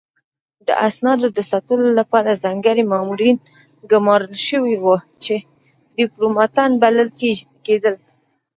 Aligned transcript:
د 0.67 0.69
اسنادو 0.87 1.27
د 1.37 1.39
ساتلو 1.51 1.87
لپاره 1.99 2.41
ځانګړي 2.43 2.83
مامورین 2.91 3.37
ګمارل 3.91 4.35
شوي 4.47 4.75
وو 4.83 4.95
چې 5.23 5.35
ډیپلوماتان 5.97 6.69
بلل 6.83 7.09
کېدل 7.65 7.95